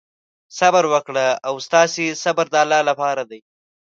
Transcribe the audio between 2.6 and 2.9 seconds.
الله